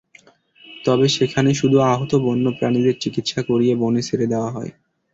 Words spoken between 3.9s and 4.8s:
ছেড়ে দেওয়া হয়।